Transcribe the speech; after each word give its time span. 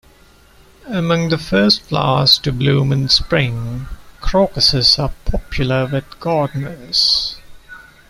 Among 0.87 1.29
the 1.29 1.37
first 1.37 1.83
flowers 1.83 2.39
to 2.39 2.51
bloom 2.51 2.91
in 2.91 3.07
spring, 3.07 3.85
crocuses 4.19 4.97
are 4.97 5.13
popular 5.25 5.85
with 5.85 6.19
gardeners. 6.19 7.35